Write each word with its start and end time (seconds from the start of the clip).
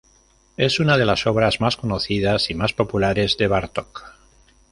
Es 0.57 0.79
una 0.79 0.97
de 0.97 1.05
las 1.05 1.27
obras 1.27 1.61
más 1.61 1.77
conocidas 1.77 2.49
y 2.49 2.55
más 2.55 2.73
populares 2.73 3.37
de 3.37 3.45
Bartók. 3.45 4.15